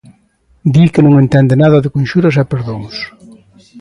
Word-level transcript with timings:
Di 0.73 0.83
que 0.93 1.03
non 1.05 1.15
entende 1.23 1.53
nada 1.63 1.83
de 1.83 1.93
conxuras 1.95 2.35
e 2.41 2.43
perdóns. 2.51 2.95